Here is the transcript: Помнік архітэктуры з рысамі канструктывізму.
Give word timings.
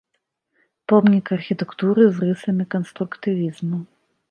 Помнік 0.93 1.25
архітэктуры 1.37 2.01
з 2.17 2.31
рысамі 2.31 2.69
канструктывізму. 2.75 3.85